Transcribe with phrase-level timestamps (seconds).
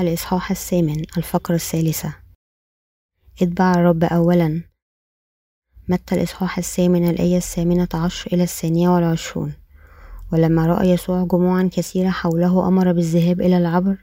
[0.00, 2.14] الإصحاح الثامن الفقرة الثالثة.
[3.42, 4.62] اتبع الرب أولا.
[5.88, 9.52] متى الإصحاح الثامن الآية الثامنة عشر إلى الثانية والعشرون؟
[10.32, 13.96] ولما رأى يسوع جموعا كثيرة حوله أمر بالذهاب إلى العبر.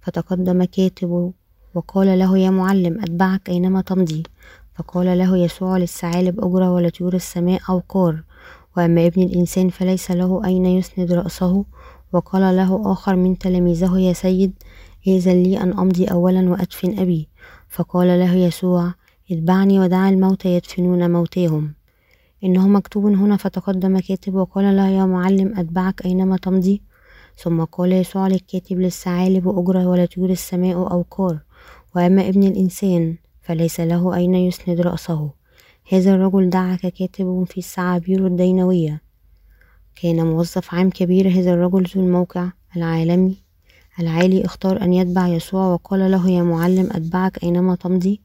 [0.00, 1.32] فتقدم كاتب
[1.74, 4.22] وقال له يا معلم أتبعك أينما تمضي.
[4.74, 8.22] فقال له يسوع للثعالب أجرة ولطيور السماء أوقار
[8.76, 11.64] وأما ابن الإنسان فليس له أين يسند رأسه.
[12.12, 14.52] وقال له آخر من تلاميذه يا سيد
[15.06, 17.28] إذن لي أن أمضي أولا وأدفن أبي.
[17.68, 18.94] فقال له يسوع
[19.30, 21.74] اتبعني ودع الموتى يدفنون موتاهم
[22.44, 26.82] إنه مكتوب هنا فتقدم كاتب وقال له يا معلم أتبعك أينما تمضي؟
[27.36, 31.38] ثم قال يسوع للكاتب للثعالب أجرة ولطيور السماء أوقار
[31.96, 35.30] وأما ابن الإنسان فليس له أين يسند رأسه.
[35.92, 39.02] هذا الرجل دعا ككاتب في السعابير الدينوية.
[40.02, 43.49] كان موظف عام كبير هذا الرجل ذو الموقع العالمي.
[44.00, 48.20] العالي اختار أن يتبع يسوع وقال له يا معلم أتبعك أينما تمضي؟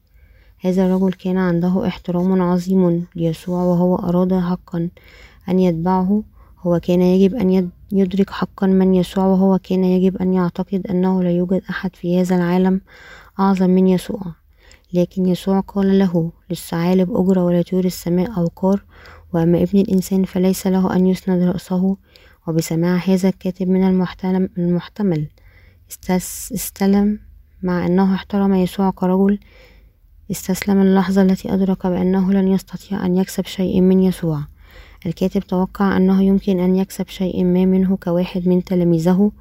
[0.60, 4.88] هذا الرجل كان عنده احترام عظيم ليسوع وهو أراد حقا
[5.48, 6.22] أن يتبعه.
[6.60, 11.30] هو كان يجب أن يدرك حقا من يسوع وهو كان يجب أن يعتقد أنه لا
[11.30, 12.80] يوجد أحد في هذا العالم
[13.40, 14.22] أعظم من يسوع.
[14.92, 18.84] لكن يسوع قال له للثعالب أجرة ولطيور السماء أوقار
[19.32, 21.96] وأما ابن الإنسان فليس له أن يسند رأسه.
[22.48, 23.84] وبسماع هذا الكاتب من
[24.58, 25.26] المحتمل
[26.54, 27.18] استلم
[27.62, 29.38] مع أنه احترم يسوع كرجل.
[30.30, 34.40] استسلم اللحظة التي أدرك بأنه لن يستطيع أن يكسب شيء من يسوع.
[35.06, 39.32] الكاتب توقع أنه يمكن أن يكسب شيء ما منه كواحد من تلاميذه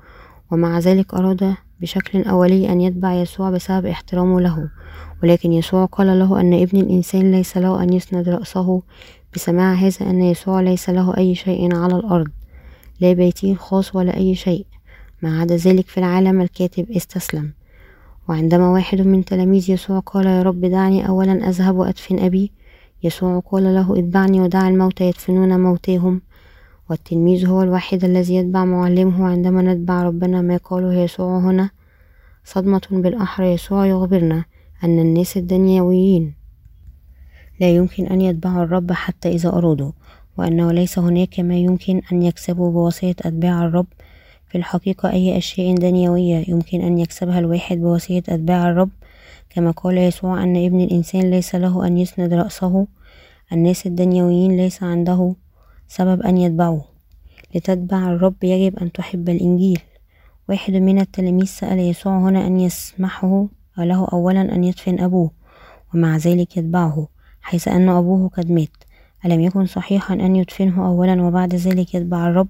[0.52, 4.69] ومع ذلك أراد بشكل أولي أن يتبع يسوع بسبب احترامه له.
[5.23, 8.81] ولكن يسوع قال له أن ابن الإنسان ليس له أن يسند رأسه
[9.36, 12.27] بسماع هذا أن يسوع ليس له أي شيء على الأرض
[12.99, 14.65] لا بيته الخاص ولا أي شيء.
[15.25, 17.53] ما عدا ذلك في العالم الكاتب استسلم.
[18.30, 22.52] وعندما واحد من تلاميذ يسوع قال يا رب دعني أولا أذهب وأدفن أبي
[23.03, 26.21] يسوع قال له اتبعني ودع الموتى يدفنون موتاهم.
[26.89, 31.69] والتلميذ هو الوحيد الذي يتبع معلمه عندما نتبع ربنا ما قاله يسوع هنا.
[32.43, 34.45] صدمة بالأحرى يسوع يخبرنا
[34.83, 36.33] أن الناس الدنيويين
[37.59, 39.91] لا يمكن أن يتبعوا الرب حتى إذا أرادوا
[40.37, 43.87] وأنه ليس هناك ما يمكن أن يكسبوا بواسطة أتباع الرب
[44.48, 48.89] في الحقيقة أي أشياء دنيوية يمكن أن يكسبها الواحد بواسطة أتباع الرب.
[49.50, 52.88] كما قال يسوع أن ابن الإنسان ليس له أن يسند رأسه.
[53.52, 55.36] الناس الدنيويين ليس عنده
[55.88, 56.86] سبب أن يتبعوه
[57.56, 59.80] لتتبع الرب يجب أن تحب الإنجيل.
[60.50, 65.32] واحد من التلاميذ سأل يسوع هنا أن يسمحه له أولا أن يدفن أبوه
[65.94, 67.08] ومع ذلك يتبعه
[67.42, 68.70] حيث أن أبوه قد مات.
[69.26, 72.48] ألم يكن صحيحا أن يدفنه أولا وبعد ذلك يتبع الرب؟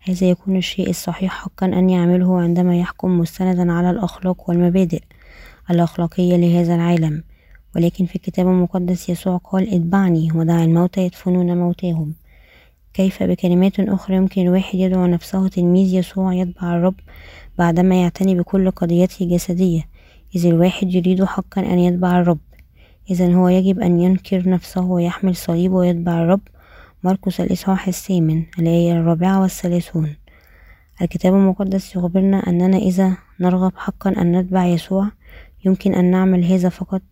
[0.00, 5.02] هذا يكون الشيء الصحيح حقا أن يعمله عندما يحكم مستندا على الأخلاق والمبادئ
[5.70, 7.22] الأخلاقية لهذا العالم.
[7.76, 12.14] ولكن في الكتاب المقدس يسوع قال اتبعني ودع الموتى يدفنون موتاهم.
[12.94, 16.94] كيف؟ بكلمات أخرى يمكن الواحد يدعو نفسه تلميذ يسوع يتبع الرب
[17.58, 19.88] بعدما يعتني بكل قضيته الجسدية.
[20.36, 22.38] إذ الواحد يريد حقا أن يتبع الرب.
[23.10, 26.40] إذا هو يجب أن ينكر نفسه ويحمل صليبه ويتبع الرب.
[27.04, 30.16] مرقس الإصحاح الثامن الآية الرابعة والثلاثون.
[31.02, 35.08] الكتاب المقدس يخبرنا أننا إذا نرغب حقا أن نتبع يسوع
[35.64, 37.02] يمكن أن نعمل هذا فقط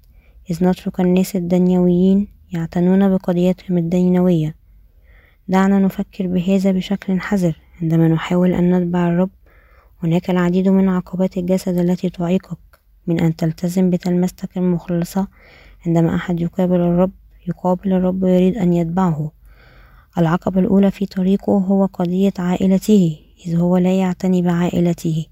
[0.50, 4.54] إذ نترك الناس الدنيويين يعتنون بقضيتهم الدينوية
[5.48, 9.30] دعنا نفكر بهذا بشكل حذر عندما نحاول أن نتبع الرب.
[10.02, 12.58] هناك العديد من عقبات الجسد التي تعيقك
[13.06, 15.28] من أن تلتزم بتلمستك المخلصة
[15.86, 17.12] عندما أحد يقابل الرب
[17.48, 19.35] يقابل الرب ويريد أن يتبعه.
[20.18, 25.26] العقبة الأولى في طريقه هو قضية عائلته إذ هو لا يعتني بعائلته.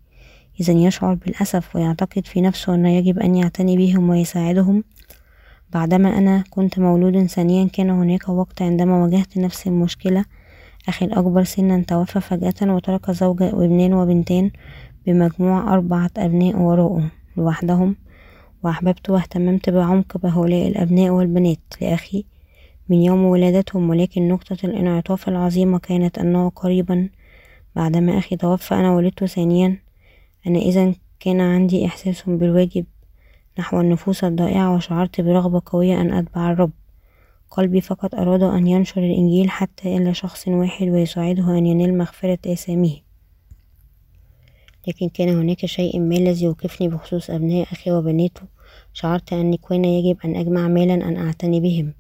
[0.60, 4.84] إذا يشعر بالأسف ويعتقد في نفسه أنه يجب أن يعتني بهم ويساعدهم.
[5.72, 10.24] بعدما أنا كنت مولودا ثانيا كان هناك وقت عندما واجهت نفس المشكلة.
[10.88, 14.52] أخي الأكبر سنا توفى فجأة وترك زوجة وابنين وبنتين
[15.06, 17.96] بمجموع أربعة أبناء وراءه لوحدهم
[18.62, 21.58] وأحببت واهتممت بعمق بهؤلاء الأبناء والبنات.
[21.80, 22.24] لأخي
[22.88, 27.08] من يوم ولادتهم ولكن نقطة الانعطاف العظيمة كانت أنه قريبا
[27.76, 29.78] بعدما أخي توفى أنا ولدت ثانيا.
[30.46, 32.84] أنا إذا كان عندي إحساس بالواجب
[33.58, 36.70] نحو النفوس الضائعة وشعرت برغبة قوية أن أتبع الرب.
[37.50, 42.96] قلبي فقط أراد أن ينشر الإنجيل حتى إلى شخص واحد ويساعده أن ينال مغفرة آثامه
[44.88, 48.42] لكن كان هناك شيء ما الذي يوقفني بخصوص أبناء أخي وبناته.
[48.92, 51.92] شعرت أني كان يجب أن أجمع مالا أن أعتني بهم.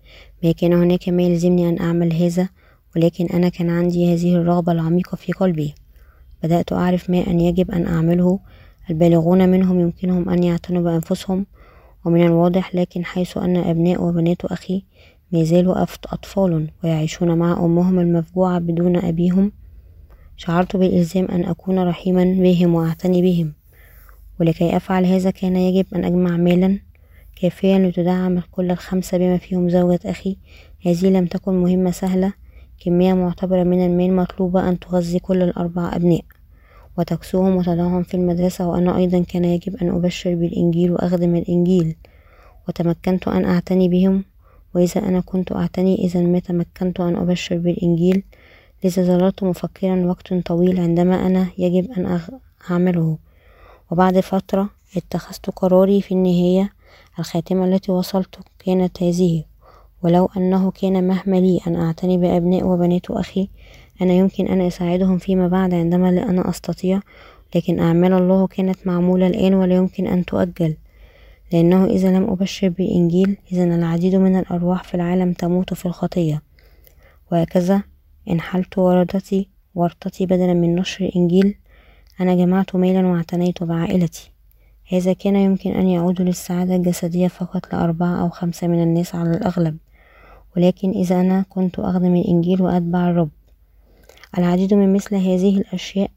[0.44, 2.48] ما كان هناك ما يلزمني أن أعمل هذا
[2.96, 5.74] ولكن أنا كان عندي هذه الرغبة العميقة في قلبي.
[6.42, 8.38] بدأت أعرف ما أن يجب أن أعمله.
[8.90, 11.46] البالغون منهم يمكنهم أن يعتنوا بأنفسهم
[12.04, 14.82] ومن الواضح لكن حيث أن أبناء وبنات أخي
[15.32, 19.52] ما زالوا أطفال ويعيشون مع أمهم المفجوعة بدون أبيهم
[20.36, 23.52] شعرت بالإلزام أن أكون رحيما بهم وأعتني بهم.
[24.40, 26.78] ولكي أفعل هذا كان يجب أن أجمع مالا
[27.36, 30.36] كافيا لتدعم كل الخمسة بما فيهم زوجة أخي.
[30.86, 32.32] هذه لم تكن مهمة سهلة.
[32.84, 36.24] كمية معتبرة من المال مطلوبة أن تغذي كل الأربع أبناء.
[36.98, 38.68] وتكسوهم وتضعهم في المدرسة.
[38.68, 41.96] وأنا أيضا كان يجب أن أبشر بالإنجيل وأخدم الإنجيل.
[42.68, 44.24] وتمكنت أن أعتني بهم.
[44.74, 48.22] وإذا أنا كنت أعتني إذا ما تمكنت أن أبشر بالإنجيل.
[48.84, 52.20] لذا ظللت مفكرا وقت طويل عندما أنا يجب أن
[52.70, 53.18] أعمله.
[53.90, 56.73] وبعد فترة اتخذت قراري في النهاية.
[57.18, 59.44] الخاتمة التي وصلت كانت هذه
[60.02, 63.48] ولو أنه كان مهما لي أن أعتني بأبناء وبنات أخي
[64.02, 67.00] أنا يمكن أن أساعدهم فيما بعد عندما لا أنا أستطيع
[67.54, 70.76] لكن أعمال الله كانت معمولة الآن ولا يمكن أن تؤجل.
[71.52, 76.42] لأنه إذا لم أبشر بالإنجيل إذا العديد من الأرواح في العالم تموت في الخطية.
[77.32, 77.82] وهكذا
[78.30, 78.78] إن حلت
[79.74, 81.54] ورطتي بدلا من نشر الإنجيل
[82.20, 84.33] أنا جمعت ميلا واعتنيت بعائلتي.
[84.88, 89.76] هذا كان يمكن أن يعود للسعادة الجسدية فقط لأربعة أو خمسة من الناس على الأغلب
[90.56, 93.30] ولكن إذا أنا كنت أخدم الإنجيل وأتبع الرب.
[94.38, 96.10] العديد من مثل هذه الأشياء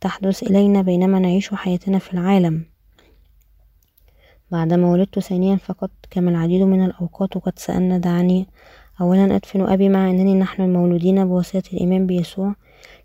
[0.00, 2.64] تحدث إلينا بينما نعيش حياتنا في العالم.
[4.50, 8.46] بعدما ولدت ثانيا فقط كما العديد من الأوقات قد سألنا دعني
[9.00, 12.54] أولا أدفن أبي مع أنني نحن المولودين بواسطة الإيمان بيسوع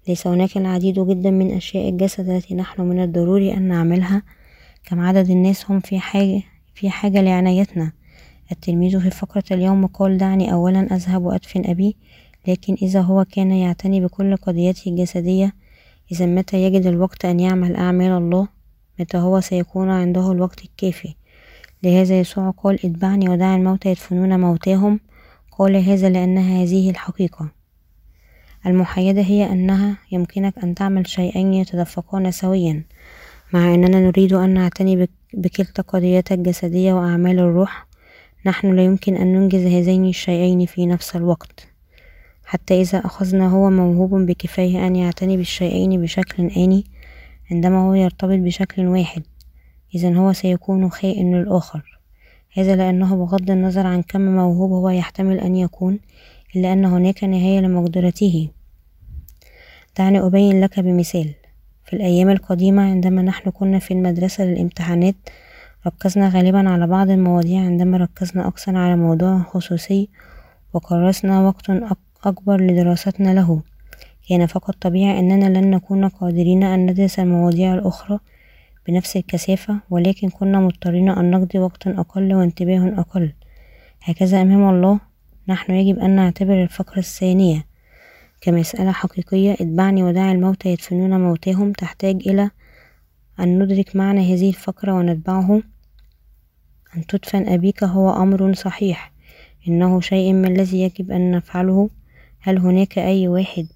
[0.07, 4.23] ليس هناك العديد جدا من أشياء الجسد التي نحن من الضروري أن نعملها.
[4.85, 6.41] كم عدد الناس هم في حاجة
[6.75, 7.91] في حاجة لعنايتنا.
[8.51, 11.95] التلميذ في فقرة اليوم قال دعني أولا أذهب وأدفن أبي
[12.47, 15.53] لكن إذا هو كان يعتني بكل قضيته الجسدية
[16.11, 18.47] إذا متى يجد الوقت أن يعمل أعمال الله؟
[18.99, 21.15] متى هو سيكون عنده الوقت الكافي؟
[21.83, 24.99] لهذا يسوع قال اتبعني ودع الموتى يدفنون موتاهم.
[25.51, 27.49] قال هذا لأن هذه الحقيقة.
[28.65, 32.83] المحايدة هي أنها يمكنك أن تعمل شيئين يتدفقان سويا.
[33.53, 37.87] مع أننا نريد أن نعتني بكلتا قضيتك الجسدية وأعمال الروح
[38.45, 41.67] نحن لا يمكن أن ننجز هذين الشيئين في نفس الوقت.
[42.45, 46.85] حتى إذا أخذنا هو موهوب بكفاية أن يعتني بالشيئين بشكل آني
[47.51, 49.23] عندما هو يرتبط بشكل واحد
[49.95, 51.99] إذا هو سيكون خائن للآخر.
[52.53, 55.99] هذا لأنه بغض النظر عن كم موهوب هو يحتمل أن يكون
[56.55, 58.49] إلا أن هناك نهاية لمقدرته.
[59.97, 61.42] دعني أبين لك بمثال.
[61.85, 65.15] في الأيام القديمة عندما نحن كنا في المدرسة للامتحانات
[65.87, 70.09] ركزنا غالبا على بعض المواضيع عندما ركزنا أكثر على موضوع خصوصي
[70.73, 71.69] وكرسنا وقت
[72.25, 73.61] أكبر لدراستنا له.
[74.29, 78.19] كان فقط طبيعي أننا لن نكون قادرين أن ندرس المواضيع الأخرى
[78.87, 83.33] بنفس الكثافة ولكن كنا مضطرين أن نقضي وقت أقل وانتباه أقل.
[84.03, 84.99] هكذا أمام الله
[85.47, 87.65] نحن يجب أن نعتبر الفقرة الثانية.
[88.43, 92.49] كمسألة حقيقية اتبعني ودع الموتى يدفنون موتاهم تحتاج إلى
[93.39, 95.61] أن ندرك معنى هذه الفقرة ونتبعه.
[96.97, 99.11] أن تدفن أبيك هو أمر صحيح.
[99.67, 101.89] إنه شيء ما الذي يجب أن نفعله.
[102.39, 103.67] هل هناك أي واحد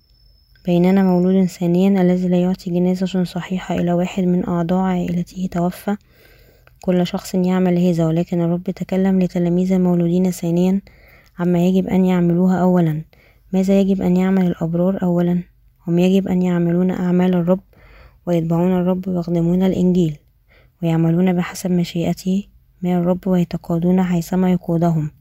[0.66, 5.96] بيننا مولود ثانيا الذي لا يعطي جنازة صحيحة إلى واحد من أعضاء عائلته؟ توفى
[6.82, 10.82] كل شخص يعمل هذا ولكن الرب تكلم لتلاميذ المولودين ثانيا
[11.40, 13.02] عما يجب أن يعملوها أولا.
[13.54, 15.44] ماذا يجب أن يعمل الأبرار أولا؟
[15.88, 17.60] هم يجب أن يعملون أعمال الرب
[18.26, 20.18] ويتبعون الرب ويخدمون الإنجيل
[20.84, 22.44] ويعملون بحسب مشيئته
[22.82, 25.12] من الرب ويتقادون حيثما يقودهم.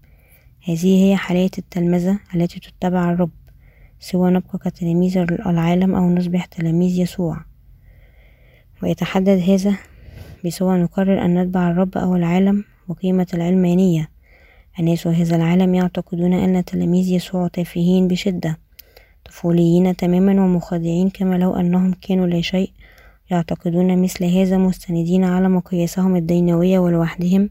[0.69, 3.31] هذه هي حالية التلمذة التي تتبع الرب
[4.01, 7.45] سوى نبقى كتلاميذ العالم أو نصبح تلاميذ يسوع.
[8.83, 9.77] ويتحدد هذا
[10.45, 14.16] بسوى نقرر أن نتبع الرب أو العالم وقيمة العلمانية.
[14.81, 18.59] الناس هذا العالم يعتقدون أن تلاميذ يسوع تافهين بشدة
[19.25, 22.71] طفوليين تماما ومخادعين كما لو أنهم كانوا لا شيء
[23.31, 27.51] يعتقدون مثل هذا مستندين على مقاييسهم الدينوية ولوحدهم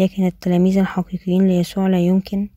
[0.00, 2.48] لكن التلاميذ الحقيقيين ليسوع لا يمكن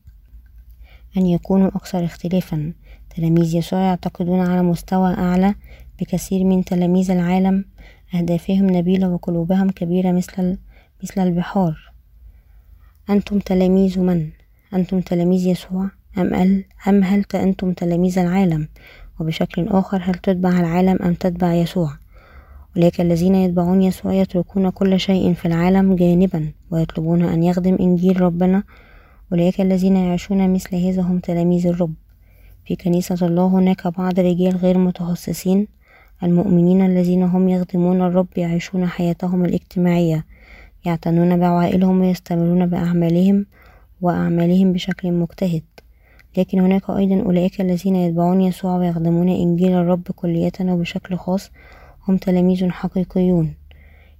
[1.16, 2.72] أن يكونوا أكثر اختلافا.
[3.16, 5.54] تلاميذ يسوع يعتقدون على مستوى أعلى
[6.00, 7.64] بكثير من تلاميذ العالم
[8.14, 10.58] أهدافهم نبيلة وقلوبهم كبيرة مثل
[11.18, 11.91] البحار.
[13.10, 14.28] أنتم تلاميذ من؟
[14.74, 18.68] أنتم تلاميذ يسوع؟ أم, أل أم هل أنتم تلاميذ العالم؟
[19.20, 21.90] وبشكل آخر هل تتبع العالم أم تتبع يسوع؟
[22.76, 28.62] ولكن الذين يتبعون يسوع يتركون كل شيء في العالم جانبا ويطلبون أن يخدم إنجيل ربنا.
[29.32, 31.94] أولئك الذين يعيشون مثل هذا هم تلاميذ الرب.
[32.64, 35.68] في كنيسة الله هناك بعض الرجال غير متخصصين.
[36.22, 40.24] المؤمنين الذين هم يخدمون الرب يعيشون حياتهم الاجتماعية.
[40.84, 43.46] يعتنون بعوائلهم ويستمرون بأعمالهم
[44.00, 45.62] وأعمالهم بشكل مجتهد.
[46.36, 51.50] لكن هناك أيضا أولئك الذين يتبعون يسوع ويخدمون إنجيل الرب كلية وبشكل خاص.
[52.08, 53.54] هم تلاميذ حقيقيون.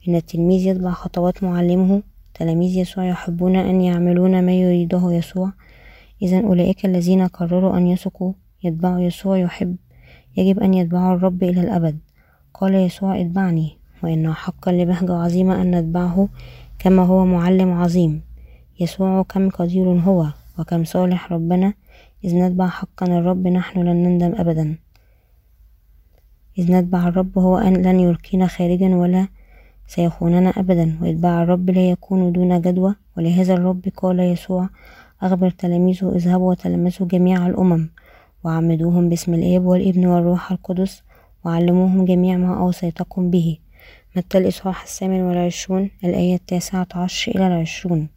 [0.09, 2.03] إن التلميذ يتبع خطوات معلمه
[2.35, 5.53] تلاميذ يسوع يحبون أن يعملون ما يريده يسوع.
[6.23, 8.33] إذا أولئك الذين قرروا أن يثقوا
[8.65, 9.77] يتبعوا يسوع يحب
[10.37, 11.99] يجب أن يتبعوا الرب إلى الأبد.
[12.55, 13.82] قال يسوع اتبعني.
[14.03, 16.29] وإنه حقا لبهجة عظيمة أن نتبعه
[16.79, 18.23] كما هو معلم عظيم.
[18.81, 20.27] يسوع كم قدير هو
[20.59, 21.75] وكم صالح ربنا.
[22.25, 24.77] إذ نتبع حقا الرب نحن لن نندم أبدا.
[26.59, 29.29] إذ نتبع الرب هو أن لن يلقينا خارجا ولا
[29.87, 30.99] سيخوننا أبدا.
[31.03, 32.95] وإتباع الرب لا يكون دون جدوى.
[33.17, 34.69] ولهذا الرب قال يسوع
[35.23, 37.91] أخبر تلاميذه اذهبوا وتلمسوا جميع الأمم.
[38.45, 41.03] وعمدوهم باسم الآب والابن والروح القدس.
[41.45, 43.59] وعلموهم جميع ما أوصيتكم به.
[44.17, 48.09] متى الإصحاح الثامن والعشرون الآية التاسعة عشر إلى العشرون.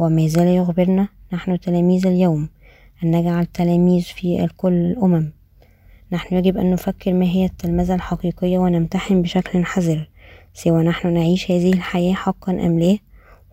[0.00, 2.48] هو ما زال يخبرنا نحن تلاميذ اليوم
[3.04, 5.32] أن نجعل تلاميذ في كل الأمم.
[6.12, 10.08] نحن يجب أن نفكر ما هي التلمذة الحقيقية ونمتحن بشكل حذر.
[10.54, 12.98] سوى نحن نعيش هذه الحياة حقا أم لا؟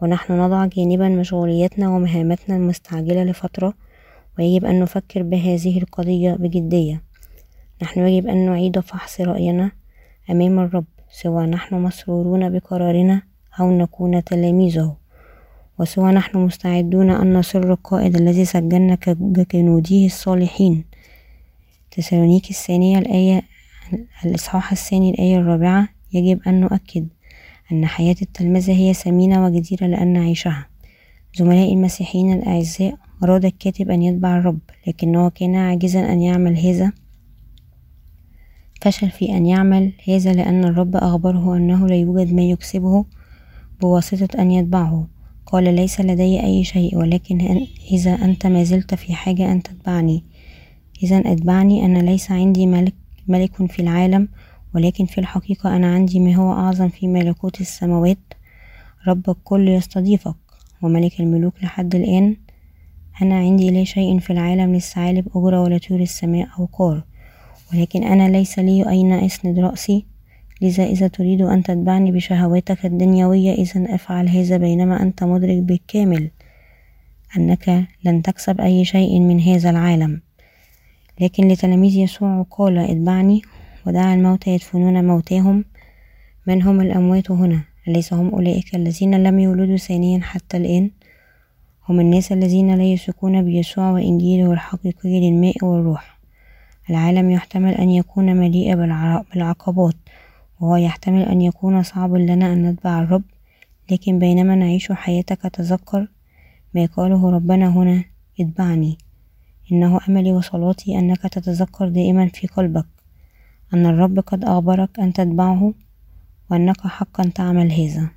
[0.01, 3.73] ونحن نضع جانبا مشغولياتنا ومهامتنا المستعجلة لفترة.
[4.39, 7.03] ويجب أن نفكر بهذه القضية بجدية.
[7.81, 9.71] نحن يجب أن نعيد فحص رأينا
[10.29, 10.85] أمام الرب.
[11.21, 13.21] سواء نحن مسرورون بقرارنا
[13.59, 14.95] أو نكون تلاميذه.
[15.79, 18.95] وسوى نحن مستعدون أن نصر القائد الذي سجلنا
[19.49, 20.85] كجنوديه الصالحين.
[21.91, 23.41] تسالونيك الثانية الآية
[24.25, 27.07] الإصحاح الثاني الآية الرابعة يجب أن نؤكد
[27.71, 30.67] أن حياة التلمذة هي ثمينة وجديرة لأن نعيشها.
[31.35, 36.91] زملائي المسيحيين الأعزاء أراد الكاتب أن يتبع الرب لكنه كان عاجزا أن يعمل هذا
[38.81, 43.05] فشل في أن يعمل هذا لأن الرب أخبره أنه لا يوجد ما يكسبه
[43.81, 45.07] بواسطة أن يتبعه.
[45.45, 50.23] قال ليس لدي أي شيء ولكن إذا أنت ما زلت في حاجة أن تتبعني.
[51.03, 52.93] إذا أتبعني أنا ليس عندي ملك
[53.27, 54.27] ملك في العالم
[54.75, 58.33] ولكن في الحقيقة أنا عندي ما هو أعظم في ملكوت السماوات.
[59.07, 60.35] رب الكل يستضيفك.
[60.81, 62.35] وملك الملوك لحد الآن
[63.21, 67.03] أنا عندي لا شيء في العالم للثعالب أجرة ولا طيور السماء أو قار
[67.73, 70.05] ولكن أنا ليس لي أين أسند رأسي.
[70.61, 73.53] لذا إذا تريد أن تتبعني بشهواتك الدنيوية.
[73.53, 76.31] إذا افعل هذا بينما أنت مدرك بالكامل
[77.37, 80.21] أنك لن تكسب أي شيء من هذا العالم.
[81.21, 83.41] لكن لتلاميذ يسوع قال اتبعني
[83.87, 85.65] ودعا الموتى يدفنون موتاهم.
[86.47, 90.91] من هم الأموات هنا؟ أليس هم أولئك الذين لم يولدوا ثانيا حتى الآن؟
[91.89, 96.16] هم الناس الذين لا يثقون بيسوع وإنجيله الحقيقي للماء والروح.
[96.89, 99.95] العالم يحتمل أن يكون مليء بالعقبات
[100.59, 103.23] وهو يحتمل أن يكون صعب لنا أن نتبع الرب
[103.91, 106.07] لكن بينما نعيش حياتك تذكر
[106.75, 108.03] ما قاله ربنا هنا
[108.39, 108.97] اتبعني.
[109.71, 112.85] إنه أملي وصلاتي أنك تتذكر دائما في قلبك
[113.73, 115.73] أن الرب قد أخبرك أن تتبعه
[116.51, 118.16] وأنك حقا تعمل هذا.